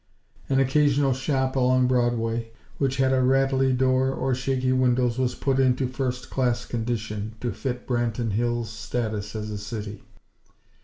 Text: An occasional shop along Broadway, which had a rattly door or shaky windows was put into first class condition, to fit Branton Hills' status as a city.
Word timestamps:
An 0.49 0.59
occasional 0.59 1.13
shop 1.13 1.55
along 1.55 1.85
Broadway, 1.87 2.49
which 2.79 2.97
had 2.97 3.13
a 3.13 3.21
rattly 3.21 3.71
door 3.71 4.11
or 4.11 4.33
shaky 4.33 4.71
windows 4.71 5.19
was 5.19 5.35
put 5.35 5.59
into 5.59 5.87
first 5.87 6.31
class 6.31 6.65
condition, 6.65 7.35
to 7.39 7.51
fit 7.51 7.85
Branton 7.85 8.31
Hills' 8.31 8.71
status 8.73 9.35
as 9.35 9.51
a 9.51 9.59
city. 9.59 10.01